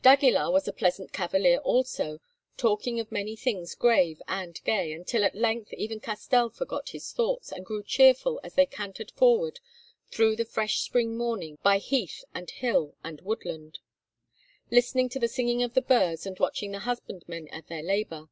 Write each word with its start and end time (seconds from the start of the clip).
d'Aguilar 0.00 0.50
was 0.50 0.66
a 0.66 0.72
pleasant 0.72 1.12
cavalier 1.12 1.58
also, 1.58 2.18
talking 2.56 2.98
of 2.98 3.12
many 3.12 3.36
things 3.36 3.74
grave 3.74 4.22
and 4.26 4.58
gay, 4.64 4.94
until 4.94 5.22
at 5.24 5.34
length 5.34 5.74
even 5.74 6.00
Castell 6.00 6.48
forgot 6.48 6.88
his 6.88 7.12
thoughts, 7.12 7.52
and 7.52 7.66
grew 7.66 7.82
cheerful 7.82 8.40
as 8.42 8.54
they 8.54 8.64
cantered 8.64 9.10
forward 9.10 9.60
through 10.10 10.36
the 10.36 10.46
fresh 10.46 10.78
spring 10.78 11.18
morning 11.18 11.58
by 11.62 11.76
heath 11.76 12.24
and 12.34 12.50
hill 12.50 12.94
and 13.04 13.20
woodland, 13.20 13.78
listening 14.70 15.10
to 15.10 15.18
the 15.18 15.28
singing 15.28 15.62
of 15.62 15.74
the 15.74 15.82
birds, 15.82 16.24
and 16.24 16.38
watching 16.38 16.72
the 16.72 16.78
husbandmen 16.88 17.46
at 17.48 17.66
their 17.66 17.82
labour. 17.82 18.30